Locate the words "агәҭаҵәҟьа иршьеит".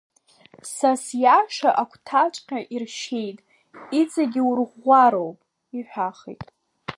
1.81-3.37